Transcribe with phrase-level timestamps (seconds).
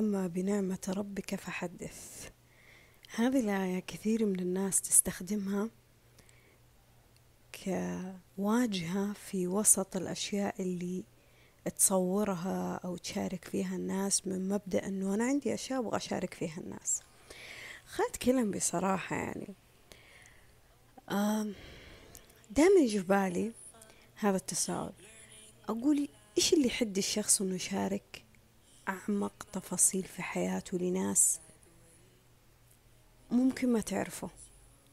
[0.00, 2.30] وأما بنعمة ربك فحدث.
[3.14, 5.68] هذه الآية كثير من الناس تستخدمها
[7.64, 11.04] كواجهة في وسط الأشياء اللي
[11.76, 17.02] تصورها أو تشارك فيها الناس من مبدأ أنه أنا عندي أشياء أبغى أشارك فيها الناس.
[17.86, 19.54] خلت كلام بصراحة يعني.
[22.50, 23.52] دائما يجي في بالي
[24.14, 24.92] هذا التساؤل
[25.68, 26.08] أقول
[26.38, 28.29] إيش اللي يحد الشخص إنه يشارك؟
[28.90, 31.40] أعمق تفاصيل في حياته لناس
[33.30, 34.30] ممكن ما تعرفه.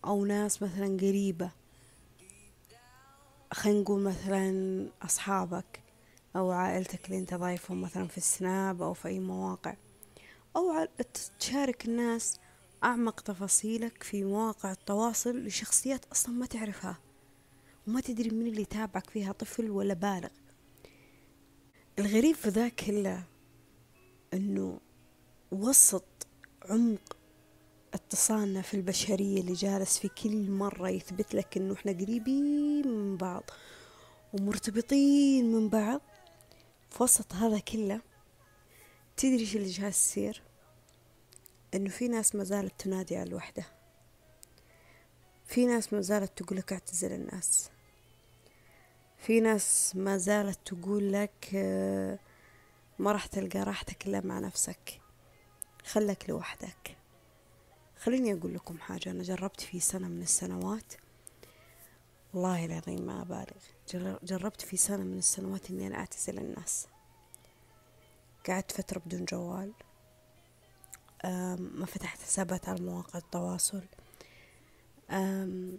[0.05, 1.51] أو ناس مثلا قريبة.
[3.53, 5.81] خلينا نقول مثلا أصحابك
[6.35, 9.75] أو عائلتك اللي أنت ضايفهم مثلا في السناب أو في أي مواقع.
[10.55, 10.87] أو
[11.39, 12.39] تشارك الناس
[12.83, 16.97] أعمق تفاصيلك في مواقع التواصل لشخصيات أصلا ما تعرفها.
[17.87, 20.29] وما تدري من اللي يتابعك فيها طفل ولا بالغ.
[21.99, 23.23] الغريب في ذا كله
[24.33, 24.79] أنه
[25.51, 26.27] وسط
[26.69, 27.17] عمق
[27.93, 33.43] اتصالنا في البشرية اللي جالس في كل مرة يثبت لك أنه إحنا قريبين من بعض
[34.33, 36.01] ومرتبطين من بعض
[36.89, 38.01] في وسط هذا كله
[39.17, 40.41] تدري شو اللي جالس يصير؟
[41.73, 43.65] إنه في ناس ما زالت تنادي على الوحدة.
[45.45, 47.69] في ناس ما زالت تقول لك اعتزل الناس.
[49.17, 52.19] في ناس ما زالت تقول لك آه،
[52.99, 55.01] ما راح تلقى راحتك إلا مع نفسك.
[55.85, 56.97] خلك لوحدك.
[57.99, 60.93] خليني أقول لكم حاجة أنا جربت في سنة من السنوات
[62.33, 64.17] والله العظيم ما أبالغ.
[64.23, 66.87] جربت في سنة من السنوات إني أنا أعتزل الناس.
[68.47, 69.73] قعدت فترة بدون جوال.
[71.57, 73.83] ما فتحت حسابات على مواقع التواصل.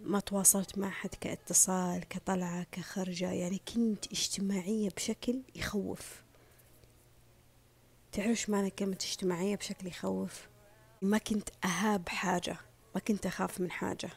[0.03, 6.23] ما تواصلت مع أحد كاتصال كطلعة كخرجة يعني كنت اجتماعية بشكل يخوف.
[8.11, 10.47] تعرف معنى كلمة اجتماعية بشكل يخوف؟
[11.01, 12.57] ما كنت أهاب حاجة
[12.95, 14.09] ما كنت أخاف من حاجة.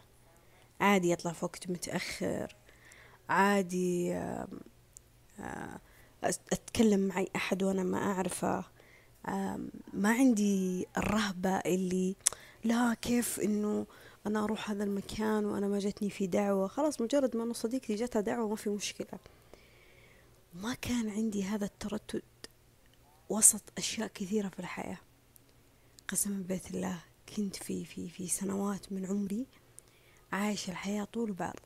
[0.81, 2.57] عادي أطلع في وقت متأخر.
[3.29, 4.23] عادي
[6.25, 8.65] أتكلم مع أحد وأنا ما أعرفه.
[9.93, 12.17] ما عندي الرهبة اللي
[12.65, 13.87] لا كيف إنه
[14.27, 16.67] أنا أروح هذا المكان وأنا ما جتني في دعوة.
[16.69, 19.19] خلاص مجرد ما أنه صديقتي جتها دعوة ما في مشكلة.
[20.55, 22.23] ما كان عندي هذا التردد
[23.33, 24.99] وسط أشياء كثيرة في الحياة.
[26.09, 26.99] قسما بيت الله
[27.37, 29.47] كنت في في في سنوات من عمري
[30.33, 31.57] عايشة الحياة طول بعض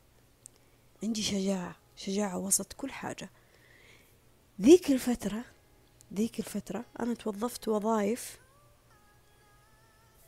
[1.03, 3.29] عندي شجاعة شجاعة وسط كل حاجة.
[4.61, 5.45] ذيك الفترة
[6.13, 8.39] ذيك الفترة أنا توظفت وظائف.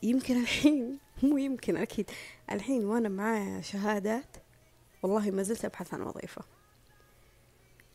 [0.04, 2.12] يمكن الحين مو يمكن أكيد.
[2.52, 4.38] الحين وأنا معايا شهادات
[5.04, 6.42] والله ما زلت أبحث عن وظيفة.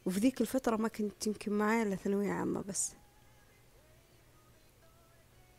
[0.06, 2.92] وفي ذيك الفترة ما كنت يمكن معايا إلا ثانوية عامة بس.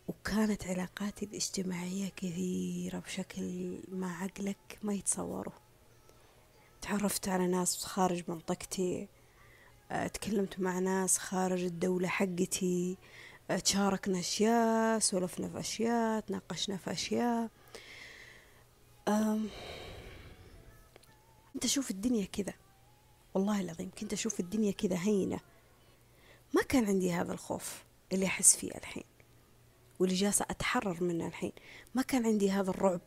[0.07, 5.53] وكانت علاقاتي الاجتماعية كثيرة بشكل ما عقلك ما يتصوروا
[6.81, 9.07] تعرفت على ناس خارج منطقتي
[9.91, 12.97] آه، تكلمت مع ناس خارج الدولة حقتي
[13.51, 17.49] آه، تشاركنا أشياء سولفنا في أشياء تناقشنا في أشياء.
[21.53, 22.53] كنت أشوف الدنيا كذا.
[23.33, 25.39] والله العظيم كنت أشوف الدنيا كذا هينة.
[26.53, 27.83] ما كان عندي هذا الخوف
[28.13, 29.14] اللي أحس فيه الحين.
[29.99, 31.51] واللي جالسة أتحرر منه الحين.
[31.95, 33.01] ما كان عندي هذا الرعب.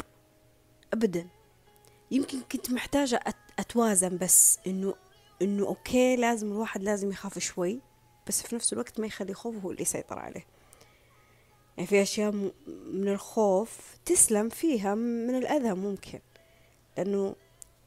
[0.92, 1.28] أبدا.
[2.10, 3.20] يمكن كنت محتاجة
[3.58, 4.94] أتوازن بس إنه
[5.42, 7.80] إنه أوكي لازم الواحد لازم يخاف شوي
[8.26, 10.46] بس في نفس الوقت ما يخلي خوفه هو اللي يسيطر عليه.
[11.76, 12.30] يعني في أشياء
[12.92, 16.20] من الخوف تسلم فيها من الأذى ممكن.
[16.96, 17.34] لأنه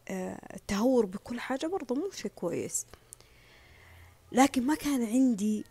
[0.07, 2.85] آه، التهور بكل حاجة برضه مو شيء كويس.
[4.31, 5.65] لكن ما كان عندي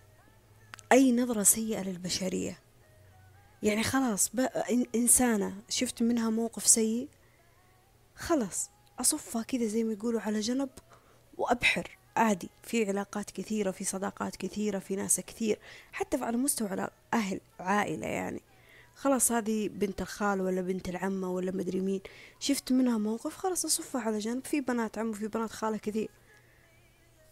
[0.93, 2.59] أي نظرة سيئة للبشرية.
[3.63, 4.31] يعني خلاص
[4.95, 7.09] إنسانة شفت منها موقف سيء
[8.15, 10.69] خلاص أصفها كذا زي ما يقولوا على جنب
[11.39, 12.51] وأبحر عادي.
[12.63, 15.59] في علاقات كثيرة في صداقات كثيرة في ناس كثير
[15.93, 18.43] حتى على مستوى أهل عائلة يعني.
[18.95, 22.01] خلاص هذه بنت الخال ولا بنت العمة ولا مدري مين
[22.41, 24.45] شفت منها موقف خلاص أصفها على جنب.
[24.45, 26.11] في بنات عم وفي بنات خالة كثير.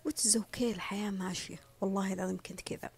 [0.05, 1.61] وتزوكي الحياة ماشية.
[1.81, 2.91] والله العظيم كنت كذا.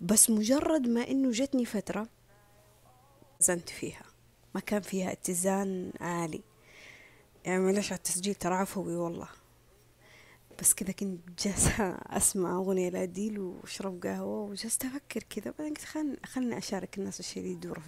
[0.00, 2.08] بس مجرد ما إنه جتني فترة
[3.40, 4.02] زنت فيها.
[4.54, 6.42] ما كان فيها اتزان عالي.
[7.44, 9.28] يعني معلش على التسجيل ترى عفوي والله.
[10.60, 15.54] بس كذا كنت جالسة أسمع أغنية لأديل وأشرب قهوة وجلست أفكر كذا.
[15.58, 17.80] بعدين قلت خلني خلني أشارك الناس الشيء اللي يدور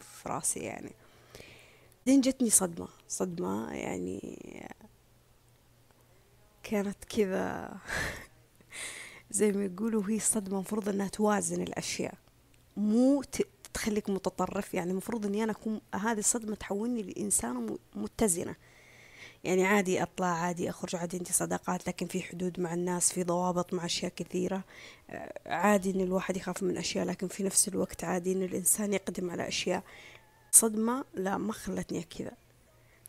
[0.00, 0.92] في راسي يعني.
[2.06, 2.88] بعدين جتني صدمة.
[3.08, 4.38] صدمة يعني
[6.62, 7.76] كانت كذا
[9.30, 12.14] زي ما يقولوا هي الصدمة المفروض إنها توازن الأشياء.
[12.76, 13.22] مو
[13.74, 14.74] تخليك متطرف.
[14.74, 18.56] يعني المفروض إني أنا أكون هذه الصدمة تحولني لإنسانة متزنة.
[19.44, 23.74] يعني عادي أطلع عادي أخرج عادي عندي صداقات لكن في حدود مع الناس في ضوابط
[23.74, 24.64] مع أشياء كثيرة.
[25.10, 29.30] آه، عادي إن الواحد يخاف من أشياء لكن في نفس الوقت عادي إن الإنسان يقدم
[29.30, 29.82] على أشياء.
[30.50, 32.32] صدمة لا ما خلتني كذا.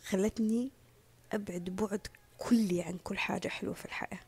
[0.05, 0.71] خلتني
[1.31, 2.07] أبعد بعد
[2.37, 4.19] كلي عن كل حاجة حلوة في الحياة.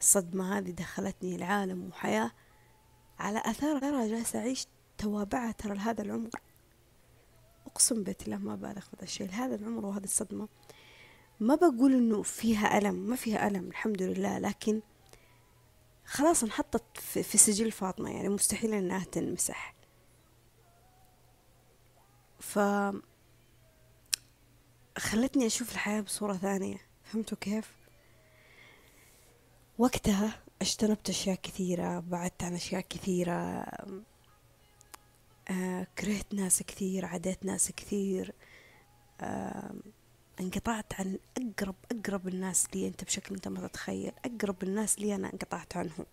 [0.00, 2.30] الصدمة هذه دخلتني العالم وحياة
[3.18, 4.66] على أثار ترى جالسة أعيش
[4.98, 6.30] توابعها ترى لهذا العمر.
[7.66, 9.28] أقسم بالله ما بالغ في هذا الشيء.
[9.28, 10.48] لهذا العمر وهذه الصدمة
[11.40, 14.38] ما بقول إنه فيها ألم ما فيها ألم الحمد لله.
[14.38, 14.82] لكن
[16.04, 19.74] خلاص انحطت في سجل فاطمة يعني مستحيل إنها تنمسح.
[22.40, 22.58] ف
[24.98, 26.78] خلتني أشوف الحياة بصورة ثانية.
[27.04, 27.87] فهمتوا كيف؟
[29.78, 30.32] وقتها
[30.62, 33.66] اجتنبت أشياء كثيرة بعدت عن أشياء كثيرة
[35.50, 38.34] آه كرهت ناس كثير عديت ناس كثير
[39.20, 39.74] آه
[40.40, 45.32] انقطعت عن أقرب أقرب الناس لي أنت بشكل أنت ما تتخيل أقرب الناس لي أنا
[45.32, 46.06] انقطعت عنهم.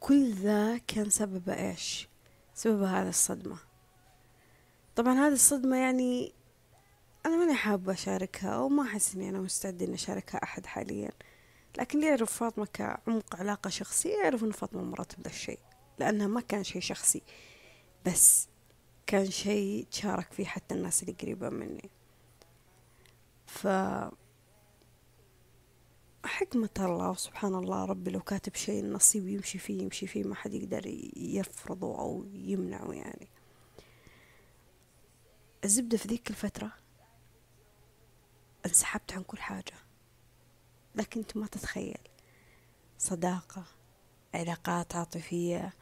[0.00, 2.08] كل ذا كان سببه إيش؟
[2.54, 3.56] سبب هذا الصدمة.
[4.96, 6.32] طبعا هذه الصدمة يعني
[7.26, 11.10] أنا ماني حابة أشاركها أو ما أحس إني أنا مستعدة إني أشاركها أحد حاليا.
[11.78, 15.58] لكن اللي يعرف فاطمة كعمق علاقة شخصية يعرف إن فاطمة مرت بهذا الشيء
[15.98, 17.22] لأنها ما كان شيء شخصي
[18.06, 18.48] بس
[19.06, 21.90] كان شيء تشارك فيه حتى الناس اللي قريبة مني.
[23.46, 23.66] ف
[26.24, 30.54] حكمة الله سبحان الله ربي لو كاتب شيء النصيب يمشي فيه يمشي فيه ما حد
[30.54, 30.82] يقدر
[31.16, 33.28] يفرضه أو يمنعه يعني.
[35.64, 36.72] الزبدة في ذيك الفترة
[38.66, 39.74] انسحبت عن كل حاجة.
[40.94, 41.98] لكن أنت ما تتخيل.
[42.98, 43.64] صداقة
[44.34, 45.72] علاقات عاطفية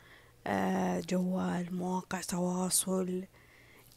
[0.47, 3.25] آه، جوال مواقع تواصل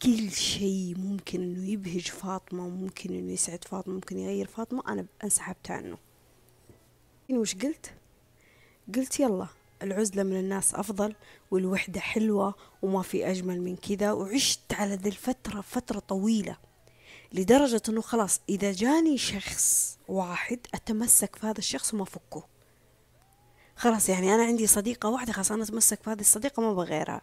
[0.02, 4.84] كل شيء ممكن إنه يبهج فاطمة ممكن إنه يسعد فاطمة ممكن يغير فاطمة.
[4.88, 5.98] أنا انسحبت عنه.
[7.32, 7.94] وش قلت؟
[8.96, 9.48] قلت يلا
[9.82, 11.16] العزلة من الناس أفضل
[11.52, 16.58] والوحدة حلوة وما في أجمل من كذا وعشت على ذي الفترة فترة طويلة.
[17.34, 22.44] لدرجة أنه خلاص إذا جاني شخص واحد أتمسك في هذا الشخص وما أفكه.
[23.76, 27.22] خلاص يعني أنا عندي صديقة واحدة خلاص أنا أتمسك في هذه الصديقة ما بغيرها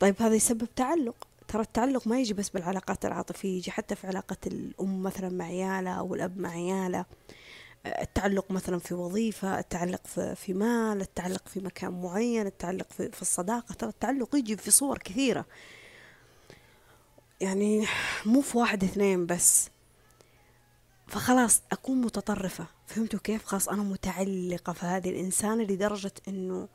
[0.00, 1.28] طيب هذا يسبب تعلق.
[1.48, 5.92] ترى التعلق ما يجي بس بالعلاقات العاطفية يجي حتى في علاقة الأم مثلا مع عيالها
[5.92, 7.04] أو الأب مع عياله
[7.86, 13.74] التعلق مثلا في وظيفة التعلق في, مال التعلق في مكان معين التعلق في الصداقة.
[13.74, 15.46] ترى التعلق يجي في صور كثيرة.
[17.42, 17.86] يعني
[18.26, 19.68] مو في واحد اثنين بس.
[21.06, 22.66] فخلاص أكون متطرفة.
[22.86, 26.68] فهمتوا كيف؟ خلاص أنا متعلقة في هذه الإنسانة لدرجة إنه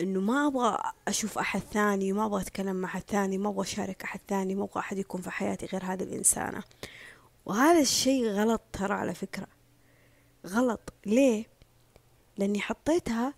[0.00, 0.78] إنه ما أبغى
[1.08, 4.64] أشوف أحد ثاني ما أبغى أتكلم مع أحد ثاني ما أبغى أشارك أحد ثاني ما
[4.64, 6.62] أبغى أحد يكون في حياتي غير هذه الإنسانة.
[7.46, 9.46] وهذا الشيء غلط ترى على فكرة.
[10.46, 10.92] غلط.
[11.06, 11.46] ليه؟
[12.38, 13.34] لأني حطيتها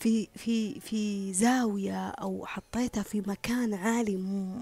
[0.00, 4.16] في في في زاوية أو حطيتها في مكان عالي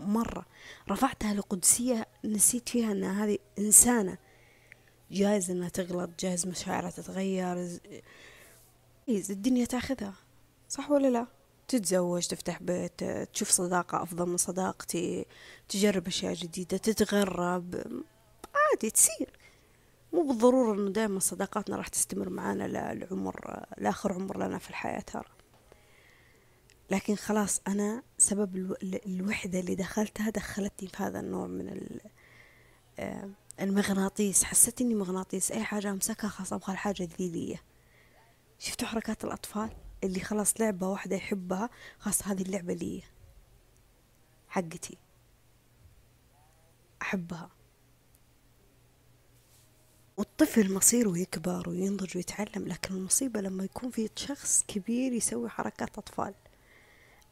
[0.07, 0.47] مرة.
[0.91, 4.19] رفعتها لقدسية نسيت فيها أن هذه إنسانة.
[5.11, 7.79] جايز أنها تغلط جايز مشاعرها تتغير.
[9.09, 10.15] الدنيا تاخذها.
[10.69, 11.27] صح ولا لا؟
[11.69, 15.27] تتزوج تفتح بيت تشوف صداقة أفضل من صداقتي
[15.69, 17.75] تجرب أشياء جديدة تتغرب.
[18.55, 19.38] عادي تصير.
[20.13, 25.25] مو بالضرورة إنه دائما صداقاتنا راح تستمر معانا للعمر لاخر عمر لنا في الحياة ترى.
[26.91, 31.99] لكن خلاص أنا سبب الوحدة اللي دخلتها دخلتني في هذا النوع من
[32.99, 34.45] آه، المغناطيس.
[34.45, 37.59] حسيت إني مغناطيس أي حاجة أمسكها خلاص أبغى الحاجة ذي لي
[38.59, 39.71] شفتوا حركات الأطفال؟
[40.05, 43.03] اللي خلاص لعبة واحدة يحبها خلاص هذه اللعبة لي
[44.49, 44.99] حقتي.
[47.03, 47.51] أحبها.
[50.41, 56.35] والطفل مصيره يكبر وينضج ويتعلم لكن المصيبة لما يكون في شخص كبير يسوي حركات أطفال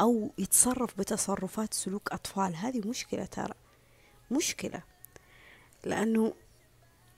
[0.00, 3.54] أو يتصرف بتصرفات سلوك أطفال هذه مشكلة ترى
[4.30, 4.82] مشكلة
[5.84, 6.34] لأنه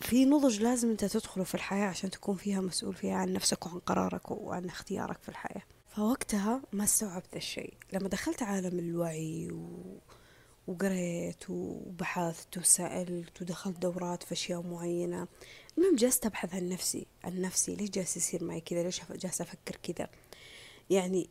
[0.00, 3.78] في نضج لازم أنت تدخله في الحياة عشان تكون فيها مسؤول فيها عن نفسك وعن
[3.78, 5.62] قرارك وعن اختيارك في الحياة.
[5.96, 7.74] فوقتها ما استوعبت الشيء.
[7.92, 9.98] لما دخلت عالم الوعي و...
[10.68, 15.28] وقريت وبحثت وسألت ودخلت دورات في أشياء معينة.
[15.78, 17.74] المهم جالسة أبحث عن نفسي عن نفسي.
[17.74, 20.08] ليش جالس يصير معي كذا؟ ليش جالسة أفكر كذا؟
[20.90, 21.28] يعني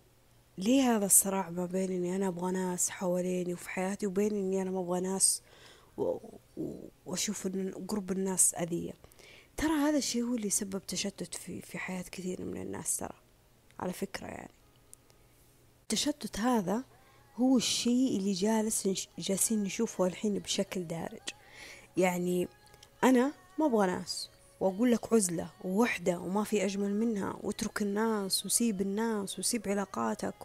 [0.58, 4.72] ليه هذا الصراع ما بين إني أنا أبغى ناس حواليني وفي حياتي وبين إني أنا
[4.72, 5.41] ما أبغى ناس
[7.06, 8.94] وأشوف إن قرب الناس أذية؟
[9.58, 13.15] ترى هذا الشيء هو اللي سبب تشتت في في حياة كثير من الناس ترى.
[13.79, 14.51] على فكرة يعني.
[15.84, 16.84] التشتت هذا
[17.38, 21.22] هو الشيء اللي جالس جالسين نشوفه الحين بشكل دارج.
[21.98, 22.48] يعني
[23.03, 24.29] أنا ما أبغى ناس
[24.60, 30.36] وأقول لك عزلة ووحدة وما في أجمل منها واترك الناس وسيب الناس وسيب علاقاتك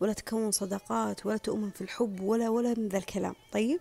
[0.00, 3.34] ولا تكون صداقات ولا تؤمن في الحب ولا ولا من ذا الكلام.
[3.52, 3.80] طيب؟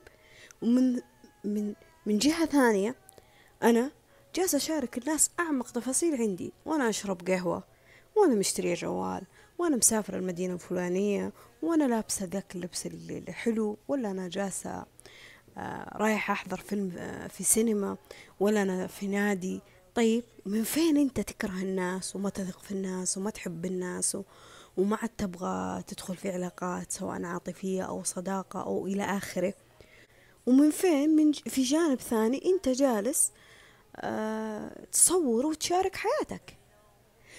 [0.62, 1.02] ومن
[1.44, 1.74] من
[2.06, 2.96] من جهة ثانية
[3.64, 3.92] أنا
[4.36, 7.64] جالسة أشارك الناس أعمق تفاصيل عندي وأنا أشرب قهوة
[8.16, 9.22] وأنا مشترية جوال
[9.62, 14.86] وأنا مسافرة المدينة الفلانية وأنا لابسة ذاك اللبس الحلو ولا أنا جالسة
[15.58, 17.98] آه، رايحة أحضر فيلم آه، في سينما
[18.40, 19.62] ولا أنا في نادي.
[19.96, 24.18] طيب من فين أنت تكره الناس وما تثق في الناس وما تحب الناس
[24.78, 29.54] وما عاد تبغى تدخل في علاقات سواء عاطفية أو صداقة أو إلى آخره؟
[30.46, 33.32] ومن فين؟ من في جانب ثاني أنت جالس
[33.96, 36.61] أه تصور وتشارك حياتك.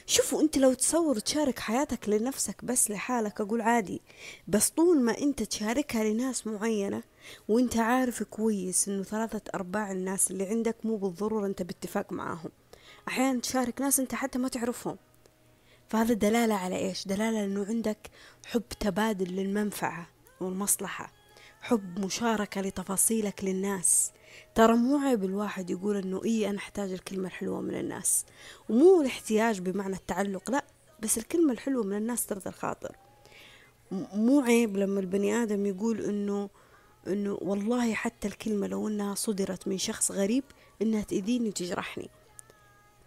[0.06, 4.02] شوفوا أنت لو تصور تشارك حياتك لنفسك بس لحالك أقول عادي
[4.48, 7.02] بس طول ما أنت تشاركها لناس معينة
[7.48, 12.50] وأنت عارف كويس إنه ثلاثة أرباع الناس اللي عندك مو بالضرورة أنت باتفاق معاهم.
[13.08, 14.96] أحيانا تشارك ناس أنت حتى ما تعرفهم.
[15.88, 18.10] فهذا دلالة على إيش؟ دلالة إنه عندك
[18.46, 20.08] حب تبادل للمنفعة
[20.40, 21.12] والمصلحة
[21.60, 24.12] حب مشاركة لتفاصيلك للناس.
[24.54, 28.24] ترى مو عيب الواحد يقول إنه اي أنا أحتاج الكلمة الحلوة من الناس.
[28.68, 30.64] ومو الاحتياج بمعنى التعلق لا
[31.00, 32.96] بس الكلمة الحلوة من الناس ترضى الخاطر.
[34.14, 36.50] مو عيب لما البني آدم يقول إنه
[37.06, 40.44] إنه والله حتى الكلمة لو إنها صدرت من شخص غريب
[40.82, 42.10] إنها تأذيني وتجرحني.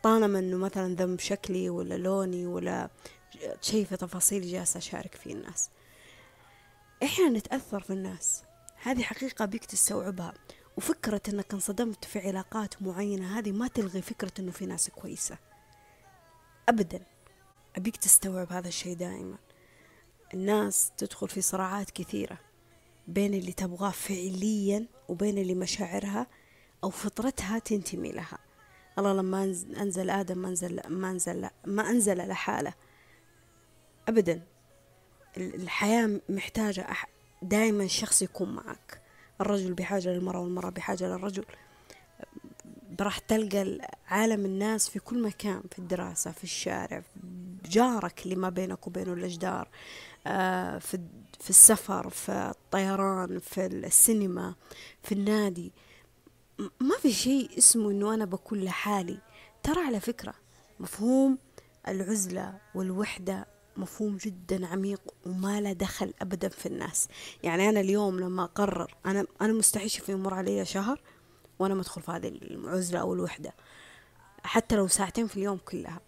[0.04, 2.90] طالما إنه مثلا ذنب شكلي ولا لوني ولا
[3.62, 5.70] شيء في تفاصيل جالسة أشارك فيه الناس.
[7.04, 8.44] إحنا نتأثر في الناس.
[8.82, 10.34] هذه حقيقة بيك تستوعبها.
[10.78, 15.38] وفكرة إنك انصدمت في علاقات معينة هذه ما تلغي فكرة إنه في ناس كويسة.
[16.70, 17.00] ابدا.
[17.76, 19.38] أبيك تستوعب هذا الشيء دائما.
[20.34, 22.38] الناس تدخل في صراعات كثيرة
[23.08, 26.28] بين اللي تبغاه فعليا وبين اللي مشاعرها
[26.84, 28.38] أو فطرتها تنتمي لها.
[29.00, 29.44] الله لما
[29.78, 32.74] أنزل آدم ما انزل ما انزل ما أنزل لحاله.
[34.08, 34.42] ابدا.
[35.38, 36.88] الحياة محتاجة
[37.42, 39.05] دائما شخص يكون معك.
[39.42, 41.46] الرجل بحاجة للمرأة والمرأة بحاجة للرجل.
[43.02, 47.04] راح تلقى عالم الناس في كل مكان في الدراسة في الشارع
[47.66, 49.68] جارك اللي ما بينك وبينه الأجدار
[50.28, 51.00] آه، في
[51.40, 54.56] في السفر في الطيران في السينما
[55.04, 55.72] في النادي.
[56.60, 59.18] ما في شيء اسمه إنه أنا بكون لحالي.
[59.64, 60.34] ترى على فكرة
[60.80, 61.38] مفهوم
[61.88, 67.08] العزلة والوحدة مفهوم جدا عميق وما له دخل ابدا في الناس.
[67.44, 71.02] يعني أنا اليوم لما أقرر أنا أنا مستحيل في يمر علي شهر
[71.60, 73.54] وأنا ما ادخل في هذه العزلة أو الوحدة.
[74.44, 76.00] حتى لو ساعتين في اليوم كلها.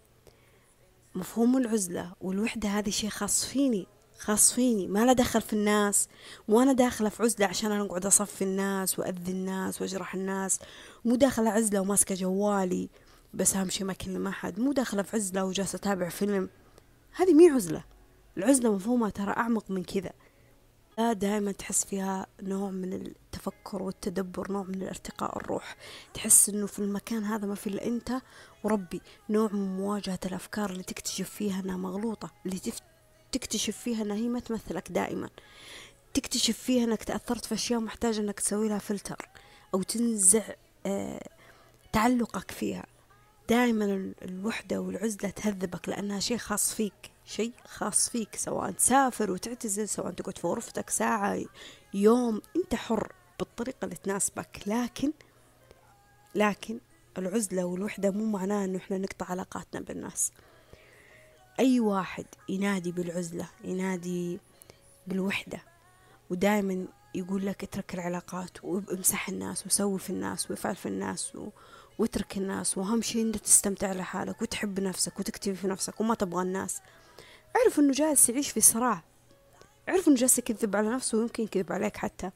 [1.14, 3.86] مفهوم العزلة والوحدة هذه شيء خاص فيني
[4.18, 4.86] خاص فيني.
[4.86, 6.08] ما له دخل في الناس
[6.48, 10.60] مو أنا داخلة في عزلة عشان أنا اقعد أصفي الناس وأذي الناس وأجرح الناس.
[11.04, 12.88] مو داخلة عزلة وماسكة جوالي
[13.34, 14.60] بس أهم شيء ما أكلم أحد.
[14.60, 16.48] مو داخلة في عزلة وجالسة أتابع فيلم
[17.12, 17.84] هذه مي عزلة؟
[18.36, 20.12] العزلة مفهومها ترى أعمق من كذا.
[20.98, 25.76] لا دائما تحس فيها نوع من التفكر والتدبر نوع من الارتقاء الروح.
[26.14, 28.12] تحس إنه في المكان هذا ما في إلا أنت
[28.64, 29.00] وربي.
[29.30, 32.60] نوع من مواجهة الأفكار اللي تكتشف فيها إنها مغلوطة اللي
[33.32, 35.30] تكتشف فيها إنها هي ما تمثلك دائما.
[36.14, 39.28] تكتشف فيها إنك تأثرت في أشياء محتاج إنك تسوي لها فلتر
[39.74, 40.44] أو تنزع
[40.86, 41.28] آه
[41.92, 42.86] تعلقك فيها.
[43.48, 50.10] دائما الوحدة والعزلة تهذبك لأنها شيء خاص فيك شيء خاص فيك سواء تسافر وتعتزل سواء
[50.10, 51.40] تقعد في غرفتك ساعة
[51.94, 54.60] يوم أنت حر بالطريقة اللي تناسبك.
[54.66, 55.12] لكن
[56.34, 56.80] لكن
[57.18, 60.32] العزلة والوحدة مو معناه أنه إحنا نقطع علاقاتنا بالناس.
[61.60, 64.38] أي واحد ينادي بالعزلة ينادي
[65.06, 65.58] بالوحدة
[66.30, 71.48] ودائما يقول لك اترك العلاقات وامسح الناس وسوي في الناس وافعل في الناس و...
[71.98, 76.80] واترك الناس واهم شيء إنك تستمتع لحالك وتحب نفسك وتكتفي في نفسك وما تبغى الناس.
[77.56, 79.02] اعرف إنه جالس يعيش في صراع.
[79.88, 82.30] اعرف إنه جالس يكذب على نفسه ويمكن يكذب عليك حتى.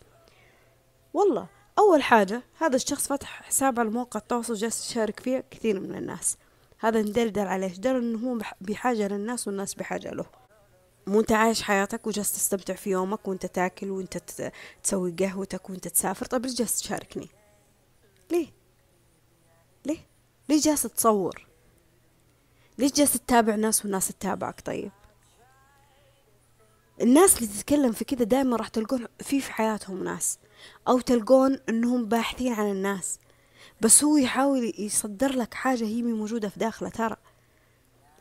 [1.14, 1.47] والله
[1.78, 6.37] أول حاجة هذا الشخص فتح حساب على مواقع التواصل جالس يشارك فيه كثير من الناس.
[6.78, 10.25] هذا ندلدل عليه دل إنه هو بحاجة للناس والناس بحاجة له.
[11.07, 14.19] مو أنت عايش حياتك وجالس تستمتع في يومك وأنت تاكل وأنت
[14.83, 16.26] تسوي قهوتك وأنت تسافر.
[16.26, 17.28] طيب ليش جالس تشاركني؟
[18.31, 18.62] ليه؟
[20.52, 21.47] ليش جالس تصور؟
[22.78, 24.92] ليش جالس تتابع ناس والناس تتابعك؟ طيب.
[27.00, 30.38] الناس اللي تتكلم في كذا دائما راح تلقون في في حياتهم ناس
[30.88, 33.18] أو تلقون إنهم باحثين عن الناس.
[33.80, 37.16] بس هو يحاول يصدر لك حاجة هي موجودة في داخله ترى.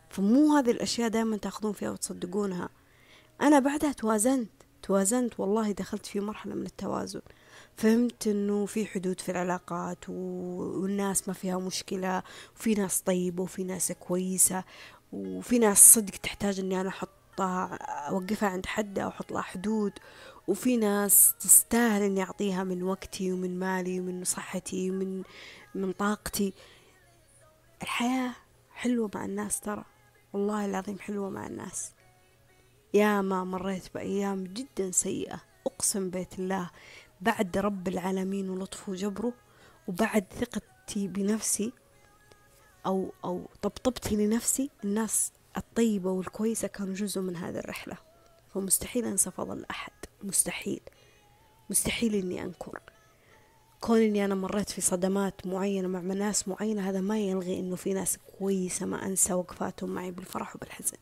[0.09, 2.69] فمو هذه الأشياء دائما تأخذون فيها وتصدقونها.
[3.41, 4.49] أنا بعدها توازنت
[4.81, 7.21] توازنت والله دخلت في مرحلة من التوازن.
[7.77, 12.23] فهمت إنه في حدود في العلاقات والناس ما فيها مشكلة
[12.55, 14.63] وفي ناس طيبة وفي ناس كويسة
[15.11, 17.75] وفي ناس صدق تحتاج إني أنا أحطها
[18.09, 19.93] أوقفها عند حدها واحط لها حدود
[20.47, 25.23] وفي ناس تستاهل إني أعطيها من وقتي ومن مالي ومن صحتي ومن
[25.75, 26.53] من طاقتي.
[27.81, 28.31] الحياة
[28.73, 29.85] حلوة مع الناس ترى
[30.33, 31.91] والله العظيم حلوة مع الناس.
[32.93, 36.69] يا ما مريت بأيام جدا سيئة أقسم بيت الله
[37.21, 39.33] بعد رب العالمين ولطفه وجبره
[39.87, 41.73] وبعد ثقتي بنفسي
[42.85, 47.97] أو أو طبطبتي لنفسي الناس الطيبة والكويسة كانوا جزء من هذه الرحلة.
[48.53, 49.91] فمستحيل أنسى فضل أحد.
[50.23, 50.81] مستحيل.
[51.69, 52.79] مستحيل إني أنكر.
[53.81, 57.93] كون إني أنا مريت في صدمات معينة مع ناس معينة هذا ما يلغي إنه في
[57.93, 60.97] ناس كويسة ما أنسى وقفاتهم معي بالفرح وبالحزن.